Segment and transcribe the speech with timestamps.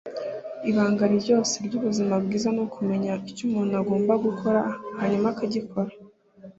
[0.69, 4.59] Ibanga ryose ry'ubuzima bwiza ni ukumenya icyo umuntu agomba gukora,
[4.99, 5.91] hanyuma akabikora.”